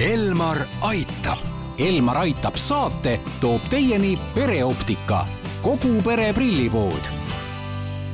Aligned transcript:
Elmar 0.00 0.56
aitab. 0.80 1.38
Elmar 1.78 2.16
aitab 2.16 2.54
saate 2.56 3.18
toob 3.40 3.66
teieni 3.68 4.14
pereoptika, 4.34 5.26
kogu 5.60 5.98
pere 6.00 6.30
prillipood 6.32 7.10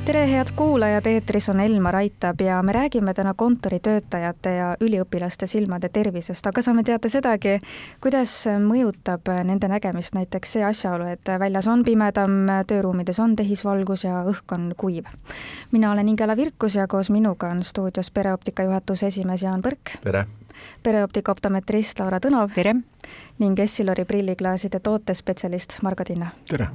tere, 0.07 0.25
head 0.31 0.51
kuulajad, 0.55 1.07
eetris 1.07 1.49
on 1.51 1.59
Elmar 1.59 1.95
Aitab 1.95 2.41
ja 2.43 2.61
me 2.63 2.71
räägime 2.71 3.13
täna 3.13 3.33
kontoritöötajate 3.35 4.51
ja 4.55 4.67
üliõpilaste 4.83 5.47
silmade 5.47 5.89
tervisest, 5.91 6.47
aga 6.47 6.63
saame 6.63 6.83
teada 6.87 7.11
sedagi, 7.11 7.57
kuidas 8.03 8.35
mõjutab 8.63 9.27
nende 9.47 9.67
nägemist 9.67 10.15
näiteks 10.15 10.55
see 10.55 10.63
asjaolu, 10.63 11.07
et 11.11 11.31
väljas 11.39 11.67
on 11.67 11.83
pimedam, 11.87 12.39
tööruumides 12.67 13.19
on 13.19 13.35
tehisvalgus 13.35 14.03
ja 14.07 14.23
õhk 14.31 14.55
on 14.55 14.73
kuiv. 14.79 15.07
mina 15.71 15.91
olen 15.91 16.07
Ingela 16.07 16.35
Virkus 16.35 16.75
ja 16.75 16.87
koos 16.87 17.09
minuga 17.09 17.51
on 17.51 17.63
stuudios 17.63 18.11
pereoptika 18.11 18.63
juhatuse 18.63 19.07
esimees 19.07 19.43
Jaan 19.43 19.61
Põrk. 19.61 19.99
tere! 20.03 20.27
Pereoptika 20.83 21.31
optometrist 21.31 21.99
Laura 21.99 22.19
Tõnov. 22.23 22.53
tere! 22.55 22.75
ning 23.39 23.59
Essilori 23.59 24.05
prilliklaaside 24.05 24.79
tootespetsialist 24.79 25.79
Margo 25.83 26.03
Tinna. 26.03 26.33
tere! 26.49 26.69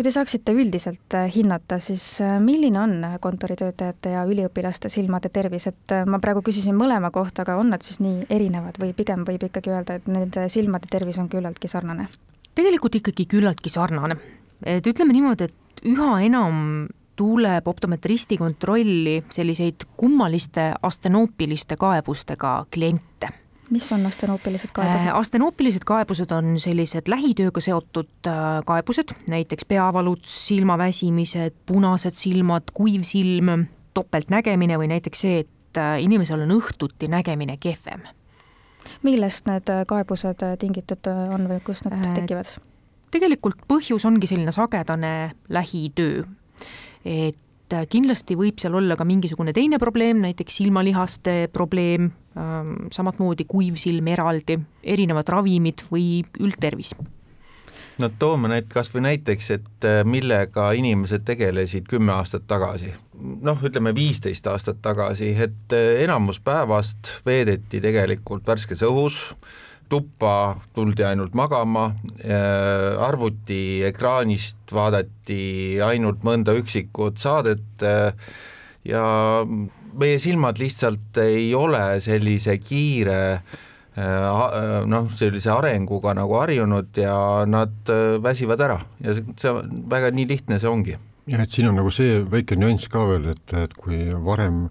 kui 0.00 0.06
te 0.06 0.12
saaksite 0.14 0.54
üldiselt 0.56 1.14
äh, 1.18 1.26
hinnata, 1.34 1.76
siis 1.82 2.04
äh, 2.24 2.38
milline 2.40 2.78
on 2.80 2.94
kontoritöötajate 3.20 4.14
ja 4.14 4.22
üliõpilaste 4.24 4.88
silmade 4.88 5.28
tervis, 5.28 5.66
et 5.68 5.92
äh, 5.92 6.06
ma 6.08 6.20
praegu 6.22 6.40
küsisin 6.46 6.76
mõlema 6.78 7.10
kohta, 7.12 7.44
aga 7.44 7.58
on 7.60 7.68
nad 7.74 7.84
siis 7.84 8.00
nii 8.00 8.28
erinevad 8.32 8.78
või 8.80 8.94
pigem 8.96 9.26
võib 9.28 9.44
ikkagi 9.50 9.74
öelda, 9.74 9.98
et 9.98 10.08
nende 10.08 10.46
silmade 10.48 10.88
tervis 10.90 11.18
on 11.20 11.28
küllaltki 11.28 11.68
sarnane? 11.68 12.08
tegelikult 12.56 12.96
ikkagi 12.96 13.26
küllaltki 13.28 13.70
sarnane. 13.72 14.16
et 14.64 14.86
ütleme 14.86 15.12
niimoodi, 15.12 15.50
et 15.50 15.84
üha 15.92 16.14
enam 16.24 16.88
tuleb 17.20 17.68
optometristi 17.68 18.38
kontrolli 18.40 19.18
selliseid 19.30 19.84
kummaliste 19.96 20.72
astenoopiliste 20.82 21.76
kaebustega 21.76 22.54
kliente 22.72 23.28
mis 23.70 23.92
on 23.92 24.06
astenoopilised 24.06 24.72
kaebused? 24.72 25.06
Äh, 25.06 25.18
astenoopilised 25.18 25.84
kaebused 25.86 26.32
on 26.34 26.56
sellised 26.58 27.08
lähitööga 27.08 27.62
seotud 27.62 28.26
äh, 28.26 28.62
kaebused, 28.66 29.14
näiteks 29.30 29.68
peavalud, 29.68 30.24
silmaväsimised, 30.26 31.60
punased 31.66 32.18
silmad, 32.18 32.72
kuiv 32.74 33.04
silm, 33.06 33.68
topeltnägemine 33.94 34.78
või 34.80 34.90
näiteks 34.94 35.22
see, 35.26 35.44
et 35.44 35.78
äh, 35.78 36.00
inimesel 36.02 36.42
on 36.46 36.56
õhtuti 36.56 37.10
nägemine 37.12 37.60
kehvem. 37.60 38.02
millest 39.02 39.46
need 39.46 39.70
kaebused 39.86 40.42
tingitud 40.58 41.06
on 41.06 41.46
või 41.52 41.60
kust 41.64 41.86
nad 41.86 42.00
tekivad? 42.16 42.56
tegelikult 43.10 43.66
põhjus 43.68 44.04
ongi 44.06 44.26
selline 44.26 44.52
sagedane 44.54 45.32
lähitöö, 45.48 46.24
et 47.04 47.76
kindlasti 47.90 48.34
võib 48.34 48.58
seal 48.58 48.74
olla 48.80 48.96
ka 48.98 49.06
mingisugune 49.06 49.54
teine 49.54 49.78
probleem, 49.78 50.24
näiteks 50.24 50.56
silmalihaste 50.58 51.36
probleem, 51.52 52.10
ähm, 52.34 52.74
samamoodi 52.92 53.46
kuivsilm 53.48 54.10
eraldi, 54.10 54.58
erinevad 54.82 55.30
ravimid 55.30 55.86
või 55.92 56.20
üldtervis 56.42 56.96
no 58.00 58.08
toome 58.18 58.50
need 58.50 58.68
kas 58.72 58.90
või 58.94 59.04
näiteks, 59.08 59.50
et 59.56 59.86
äh, 59.86 60.00
millega 60.08 60.70
inimesed 60.76 61.24
tegelesid 61.28 61.88
kümme 61.90 62.14
aastat 62.16 62.46
tagasi. 62.50 62.92
noh, 63.20 63.58
ütleme 63.62 63.92
viisteist 63.94 64.46
aastat 64.48 64.80
tagasi, 64.82 65.34
et 65.36 65.74
äh, 65.76 66.02
enamus 66.04 66.40
päevast 66.40 67.12
veedeti 67.26 67.80
tegelikult 67.80 68.46
värskes 68.48 68.82
õhus, 68.86 69.20
tuppa 69.90 70.54
tuldi 70.74 71.04
ainult 71.06 71.34
magama, 71.38 71.90
äh, 72.22 72.94
arvuti 73.02 73.82
ekraanist 73.88 74.72
vaadati 74.74 75.80
ainult 75.84 76.24
mõnda 76.26 76.54
üksikut 76.58 77.20
saadet 77.20 77.84
äh, 77.86 78.12
ja 78.86 79.02
meie 80.00 80.20
silmad 80.22 80.60
lihtsalt 80.62 81.18
ei 81.24 81.50
ole 81.58 81.82
sellise 82.04 82.56
kiire 82.62 83.20
äh, 83.34 84.86
noh, 84.86 85.10
sellise 85.16 85.52
arenguga 85.54 86.14
nagu 86.16 86.38
harjunud 86.38 87.02
ja 87.02 87.44
nad 87.50 87.94
väsivad 88.22 88.62
ära 88.66 88.78
ja 89.02 89.18
see 89.18 89.56
väga 89.90 90.14
nii 90.14 90.28
lihtne 90.30 90.60
see 90.62 90.70
ongi. 90.70 90.96
jah, 91.30 91.42
et 91.42 91.50
siin 91.50 91.68
on 91.72 91.78
nagu 91.80 91.90
see 91.94 92.22
väike 92.30 92.58
nüanss 92.58 92.88
ka 92.92 93.04
veel, 93.10 93.32
et, 93.34 93.58
et 93.58 93.76
kui 93.78 94.06
varem 94.24 94.68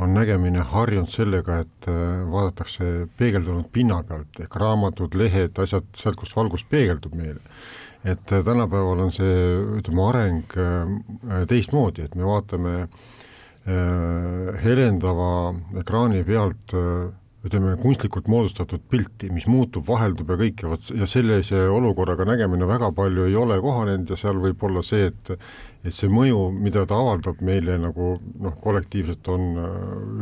on 0.00 0.14
nägemine 0.14 0.64
harjunud 0.72 1.10
sellega, 1.12 1.58
et 1.64 1.88
äh, 1.88 1.94
vaadatakse 2.32 3.08
peegeldunud 3.18 3.68
pinna 3.72 4.00
pealt 4.08 4.40
ehk 4.40 4.56
raamatud, 4.60 5.16
lehed, 5.18 5.58
asjad 5.60 5.88
sealt, 5.96 6.16
kust 6.20 6.36
valgus 6.36 6.64
peegeldub 6.64 7.14
meile. 7.18 7.40
et 8.04 8.32
äh, 8.32 8.44
tänapäeval 8.44 9.04
on 9.04 9.12
see, 9.14 9.34
ütleme, 9.78 10.06
areng 10.08 10.56
äh, 10.58 11.42
teistmoodi, 11.48 12.08
et 12.08 12.14
me 12.14 12.28
vaatame 12.28 12.76
helendava 14.58 15.52
ekraani 15.78 16.24
pealt 16.26 16.72
ütleme, 17.42 17.74
kunstlikult 17.82 18.28
moodustatud 18.30 18.84
pilti, 18.90 19.28
mis 19.34 19.48
muutub, 19.50 19.82
vaheldub 19.88 20.30
ja 20.30 20.38
kõik 20.38 20.62
ja 20.62 20.70
vot 20.70 20.88
ja 20.94 21.08
sellise 21.10 21.64
olukorraga 21.74 22.26
nägemine 22.28 22.68
väga 22.70 22.92
palju 22.94 23.26
ei 23.26 23.36
ole 23.38 23.58
kohanenud 23.62 24.12
ja 24.14 24.18
seal 24.20 24.38
võib 24.42 24.62
olla 24.68 24.84
see, 24.86 25.10
et 25.10 25.34
et 25.82 25.90
see 25.90 26.06
mõju, 26.06 26.38
mida 26.54 26.84
ta 26.86 26.94
avaldab 26.94 27.40
meile 27.42 27.74
nagu 27.82 28.12
noh, 28.22 28.54
kollektiivselt 28.62 29.26
on 29.34 29.48
äh, 29.58 29.70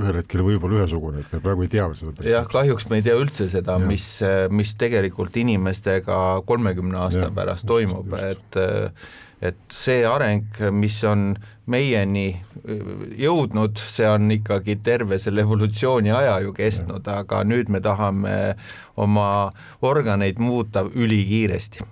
ühel 0.01 0.21
hetkel 0.23 0.45
võib-olla 0.47 0.81
ühesugune, 0.81 1.21
et 1.21 1.35
me 1.35 1.43
praegu 1.45 1.67
ei 1.67 1.73
tea 1.75 1.89
seda. 1.99 2.25
jah, 2.25 2.49
kahjuks 2.49 2.89
me 2.89 3.01
ei 3.01 3.05
tea 3.05 3.19
üldse 3.21 3.51
seda, 3.53 3.77
mis, 3.85 4.07
mis 4.49 4.73
tegelikult 4.81 5.37
inimestega 5.37 6.21
kolmekümne 6.49 7.03
aasta 7.05 7.27
ja, 7.29 7.35
pärast 7.37 7.67
just, 7.67 7.75
toimub, 7.75 8.17
et 8.17 8.61
et 9.41 9.57
see 9.73 10.03
areng, 10.05 10.49
mis 10.77 10.99
on 11.09 11.31
meieni 11.71 12.27
jõudnud, 13.21 13.79
see 13.79 14.09
on 14.09 14.31
ikkagi 14.35 14.77
terve 14.85 15.19
selle 15.23 15.45
evolutsiooni 15.47 16.13
aja 16.13 16.41
ju 16.45 16.53
kestnud, 16.57 17.09
aga 17.09 17.45
nüüd 17.49 17.73
me 17.73 17.81
tahame 17.85 18.35
oma 19.01 19.31
organeid 19.87 20.43
muuta 20.43 20.85
ülikiiresti 20.85 21.87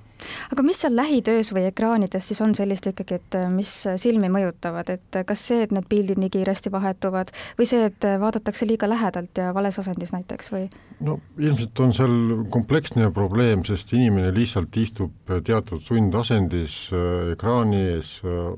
aga 0.53 0.65
mis 0.67 0.81
seal 0.83 0.97
lähitöös 0.97 1.53
või 1.55 1.67
ekraanides 1.69 2.29
siis 2.29 2.41
on 2.45 2.55
sellist 2.56 2.87
ikkagi, 2.91 3.19
et 3.19 3.39
äh, 3.39 3.49
mis 3.53 3.71
silmi 4.01 4.31
mõjutavad, 4.33 4.91
et 4.95 5.19
äh, 5.19 5.25
kas 5.29 5.45
see, 5.51 5.62
et 5.65 5.75
need 5.75 5.89
pildid 5.91 6.21
nii 6.21 6.33
kiiresti 6.34 6.73
vahetuvad 6.75 7.33
või 7.59 7.69
see, 7.71 7.89
et 7.91 8.06
äh, 8.06 8.19
vaadatakse 8.21 8.69
liiga 8.69 8.89
lähedalt 8.91 9.39
ja 9.39 9.53
vales 9.56 9.79
asendis 9.81 10.12
näiteks 10.15 10.53
või? 10.55 10.67
no 11.05 11.19
ilmselt 11.39 11.81
on 11.84 11.95
seal 11.97 12.17
kompleksne 12.53 13.11
probleem, 13.15 13.65
sest 13.69 13.93
inimene 13.97 14.33
lihtsalt 14.34 14.77
istub 14.81 15.34
teatud 15.47 15.83
sundasendis 15.84 16.89
ekraani 17.35 17.83
ees, 17.95 18.17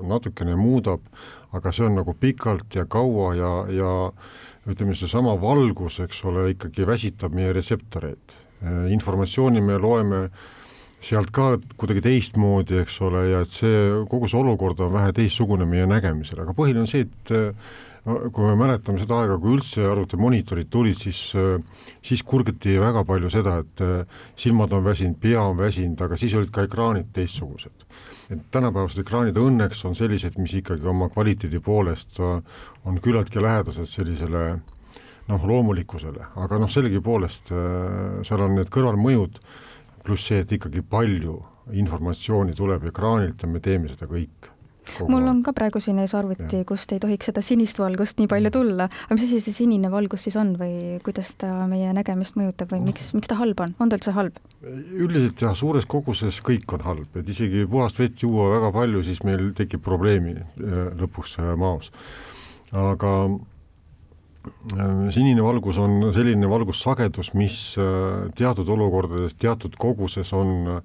natukene 0.09 0.57
muudab, 0.57 1.05
aga 1.57 1.73
see 1.75 1.85
on 1.89 1.99
nagu 2.01 2.15
pikalt 2.17 2.79
ja 2.79 2.87
kaua 2.89 3.35
ja, 3.37 3.51
ja 3.75 3.91
ütleme, 4.71 4.95
seesama 4.97 5.35
valgus, 5.41 5.99
eks 6.05 6.23
ole, 6.29 6.51
ikkagi 6.55 6.87
väsitab 6.89 7.35
meie 7.37 7.53
retseptoreid. 7.57 8.39
informatsiooni 8.93 9.61
me 9.65 9.79
loeme 9.81 10.25
äh, 10.25 10.41
sealt 11.01 11.31
ka 11.33 11.55
kuidagi 11.81 12.03
teistmoodi, 12.05 12.81
eks 12.83 12.99
ole, 13.07 13.27
ja 13.33 13.45
et 13.45 13.53
see, 13.53 13.85
kogu 14.11 14.29
see 14.29 14.41
olukord 14.41 14.81
on 14.85 14.93
vähe 14.93 15.15
teistsugune 15.17 15.69
meie 15.69 15.87
nägemisel, 15.89 16.43
aga 16.45 16.55
põhiline 16.57 16.85
on 16.85 16.91
see, 16.91 17.07
et 17.09 17.33
kui 18.05 18.47
me 18.47 18.55
mäletame 18.57 19.01
seda 19.01 19.19
aega, 19.21 19.37
kui 19.41 19.59
üldse 19.59 19.85
arvutimonitorid 19.85 20.71
tulid, 20.73 20.97
siis, 20.97 21.21
siis 22.05 22.23
kurgiti 22.25 22.79
väga 22.81 23.05
palju 23.09 23.31
seda, 23.33 23.59
et 23.61 23.83
silmad 24.41 24.73
on 24.77 24.85
väsinud, 24.85 25.19
pea 25.21 25.43
on 25.43 25.59
väsinud, 25.59 26.01
aga 26.07 26.17
siis 26.21 26.35
olid 26.39 26.53
ka 26.55 26.65
ekraanid 26.69 27.13
teistsugused. 27.17 27.87
et 28.31 28.43
tänapäevased 28.55 29.01
ekraanid 29.03 29.37
õnneks 29.37 29.81
on 29.89 29.97
sellised, 29.99 30.37
mis 30.39 30.53
ikkagi 30.55 30.87
oma 30.87 31.09
kvaliteedi 31.11 31.59
poolest 31.61 32.21
on 32.21 33.01
küllaltki 33.03 33.43
lähedased 33.43 33.91
sellisele 33.91 34.61
noh, 35.29 35.47
loomulikkusele, 35.47 36.29
aga 36.37 36.59
noh, 36.59 36.71
sellegipoolest 36.71 37.51
seal 38.27 38.47
on 38.47 38.55
need 38.55 38.71
kõrvalmõjud 38.71 39.41
pluss 40.05 40.31
see, 40.31 40.45
et 40.45 40.53
ikkagi 40.59 40.83
palju 40.83 41.37
informatsiooni 41.81 42.57
tuleb 42.59 42.89
ekraanilt 42.91 43.43
ja 43.43 43.51
me 43.51 43.63
teeme 43.63 43.91
seda 43.93 44.09
kõik 44.11 44.51
mul 45.09 45.27
on 45.29 45.43
ka 45.47 45.53
praegu 45.57 45.81
siin 45.83 45.99
ees 46.03 46.15
arvuti, 46.19 46.63
kust 46.69 46.93
ei 46.95 47.01
tohiks 47.03 47.31
seda 47.31 47.43
sinist 47.45 47.79
valgust 47.81 48.21
nii 48.21 48.29
palju 48.31 48.53
tulla, 48.55 48.89
aga 48.89 49.17
mis 49.17 49.27
asi 49.27 49.41
see 49.45 49.55
sinine 49.55 49.91
valgus 49.93 50.25
siis 50.27 50.37
on 50.41 50.55
või 50.61 50.99
kuidas 51.05 51.33
ta 51.41 51.51
meie 51.71 51.93
nägemist 51.97 52.39
mõjutab 52.41 52.73
või 52.75 52.83
miks, 52.89 53.11
miks 53.17 53.31
ta 53.31 53.39
halb 53.41 53.61
on, 53.65 53.75
on 53.79 53.93
ta 53.93 54.01
üldse 54.01 54.15
halb? 54.17 54.41
üldiselt 54.65 55.45
jah, 55.45 55.55
suures 55.57 55.87
koguses 55.91 56.41
kõik 56.47 56.75
on 56.77 56.85
halb, 56.87 57.21
et 57.21 57.31
isegi 57.33 57.67
puhast 57.71 58.01
vett 58.01 58.25
juua 58.25 58.51
väga 58.57 58.73
palju, 58.77 59.05
siis 59.07 59.23
meil 59.27 59.51
tekib 59.57 59.85
probleemi 59.85 60.37
äh, 60.41 60.83
lõpuks 61.01 61.39
äh, 61.41 61.55
maos. 61.61 61.93
aga 62.73 63.15
sinine 65.13 65.43
valgus 65.45 65.79
on 65.81 66.11
selline 66.15 66.49
valgussagedus, 66.49 67.33
mis 67.37 67.57
äh, 67.81 68.31
teatud 68.37 68.69
olukordades 68.73 69.37
teatud 69.41 69.77
koguses 69.81 70.33
on, 70.37 70.81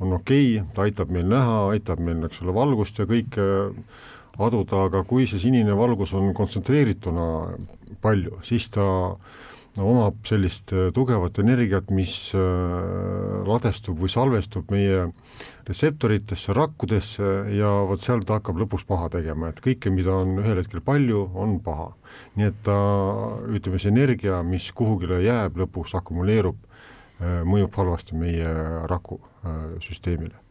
on 0.00 0.14
okei 0.18 0.58
okay,, 0.58 0.68
ta 0.74 0.86
aitab 0.86 1.12
meil 1.14 1.28
näha, 1.30 1.66
aitab 1.74 2.02
meil, 2.02 2.24
eks 2.26 2.42
ole, 2.42 2.54
valgust 2.56 2.98
ja 2.98 3.06
kõike 3.08 3.46
aduda, 4.42 4.86
aga 4.88 5.02
kui 5.08 5.26
see 5.30 5.40
sinine 5.40 5.76
valgus 5.78 6.12
on 6.16 6.32
kontsentreerituna 6.36 7.28
palju, 8.02 8.40
siis 8.44 8.68
ta 8.74 8.86
omab 9.82 10.22
sellist 10.28 10.70
tugevat 10.94 11.38
energiat, 11.42 11.90
mis 11.94 12.14
ladestub 13.46 13.98
või 14.00 14.10
salvestub 14.12 14.70
meie 14.72 15.08
retseptoritesse, 15.66 16.54
rakkudesse 16.56 17.32
ja 17.56 17.72
vot 17.88 18.02
seal 18.02 18.24
ta 18.26 18.38
hakkab 18.38 18.62
lõpuks 18.62 18.86
paha 18.88 19.10
tegema, 19.16 19.50
et 19.50 19.60
kõike, 19.64 19.92
mida 19.92 20.14
on 20.22 20.38
ühel 20.42 20.62
hetkel 20.62 20.84
palju, 20.84 21.26
on 21.34 21.58
paha. 21.64 21.90
nii 22.38 22.48
et 22.48 22.62
ta, 22.64 22.78
ütleme, 23.50 23.82
see 23.82 23.92
energia, 23.92 24.40
mis 24.46 24.70
kuhugile 24.76 25.20
jääb, 25.24 25.58
lõpuks 25.64 25.96
akumuleerub, 25.98 26.58
mõjub 27.20 27.78
halvasti 27.80 28.16
meie 28.16 28.50
rakusüsteemile 28.90 30.45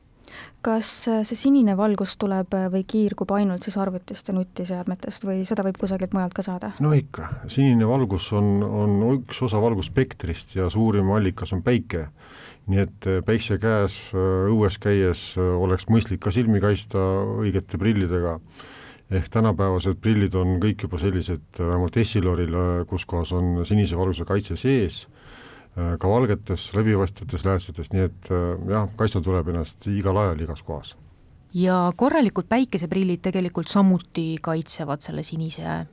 kas 0.65 0.89
äh, 1.11 1.21
see 1.27 1.37
sinine 1.37 1.75
valgus 1.77 2.15
tuleb 2.21 2.53
äh, 2.57 2.67
või 2.73 2.83
kiirgub 2.89 3.31
ainult 3.35 3.65
siis 3.65 3.77
arvutist 3.81 4.29
ja 4.29 4.35
nutiseadmetest 4.37 5.27
või 5.27 5.43
seda 5.47 5.65
võib 5.65 5.77
kusagilt 5.81 6.15
mujalt 6.15 6.35
ka 6.37 6.45
saada? 6.45 6.71
no 6.83 6.93
ikka, 6.97 7.29
sinine 7.51 7.87
valgus 7.89 8.31
on, 8.35 8.63
on 8.65 8.97
üks 9.11 9.41
osa 9.45 9.61
valgusspektrist 9.61 10.55
ja 10.57 10.69
suurim 10.73 11.11
allikas 11.15 11.53
on 11.55 11.63
päike. 11.65 12.07
nii 12.71 12.81
et 12.81 13.09
äh, 13.09 13.19
päikse 13.25 13.59
käes 13.61 13.97
õues 14.15 14.79
käies 14.81 15.27
oleks 15.37 15.89
mõistlik 15.91 16.23
ka 16.25 16.33
silmi 16.33 16.61
kaitsta 16.63 17.01
õigete 17.43 17.77
prillidega, 17.77 18.39
ehk 19.13 19.29
tänapäevased 19.29 20.01
prillid 20.01 20.33
on 20.35 20.57
kõik 20.63 20.87
juba 20.87 20.97
sellised, 20.97 21.45
vähemalt 21.59 21.97
Essiloril, 21.97 22.57
kus 22.89 23.05
kohas 23.05 23.35
on 23.37 23.61
sinise 23.69 23.97
valguse 23.97 24.25
kaitse 24.25 24.57
sees 24.57 25.05
ka 25.75 26.09
valgetes, 26.09 26.69
läbipaistvates 26.75 27.43
läätsetes, 27.45 27.91
nii 27.91 28.07
et 28.07 28.29
äh, 28.31 28.45
jah, 28.71 28.87
kaitsta 28.95 29.21
tuleb 29.23 29.49
ennast 29.51 29.87
igal 29.91 30.17
ajal, 30.21 30.39
igas 30.47 30.63
kohas. 30.63 30.95
ja 31.53 31.91
korralikud 31.95 32.47
päikeseprillid 32.49 33.21
tegelikult 33.21 33.67
samuti 33.67 34.37
kaitsevad 34.41 35.03
selle 35.03 35.23
sinise 35.23 35.65
äh, 35.67 35.87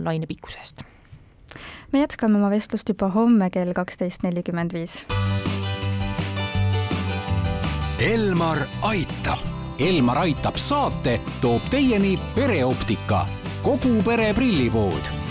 laine 0.00 0.26
pikkuse 0.26 0.58
eest. 0.58 0.82
me 1.92 2.00
jätkame 2.00 2.38
oma 2.40 2.50
vestlust 2.50 2.88
juba 2.88 3.10
homme 3.12 3.50
kell 3.50 3.72
kaksteist 3.72 4.24
nelikümmend 4.24 4.72
viis. 4.72 5.04
Elmar 8.00 8.64
aitab. 8.82 9.52
Elmar 9.78 10.18
aitab 10.18 10.56
saate 10.56 11.18
toob 11.42 11.62
teieni 11.70 12.14
pereoptika, 12.34 13.26
kogu 13.62 14.02
pere 14.06 14.32
prillipood 14.34 15.23